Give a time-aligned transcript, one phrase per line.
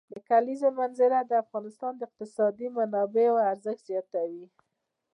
[0.13, 4.45] د کلیزو منظره د افغانستان د اقتصادي منابعو ارزښت زیاتوي.